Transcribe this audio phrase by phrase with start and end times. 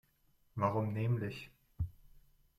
[0.55, 1.51] Warum nämlich?